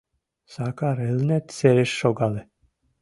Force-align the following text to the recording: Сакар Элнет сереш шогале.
Сакар 0.53 0.97
Элнет 1.09 1.45
сереш 1.57 1.91
шогале. 1.99 2.41